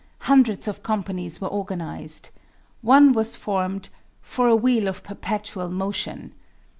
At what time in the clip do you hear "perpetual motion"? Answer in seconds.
5.03-6.33